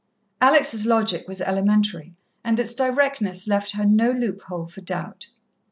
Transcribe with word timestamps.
Alex' 0.41 0.83
logic 0.87 1.27
was 1.27 1.41
elementary, 1.41 2.15
and 2.43 2.59
its 2.59 2.73
directness 2.73 3.47
left 3.47 3.73
her 3.73 3.85
no 3.85 4.11
loophole 4.11 4.65
for 4.65 4.81
doubt. 4.81 5.27